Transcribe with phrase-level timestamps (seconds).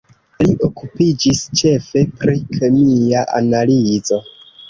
[0.43, 4.19] Li okupiĝis ĉefe pri kemia analizo.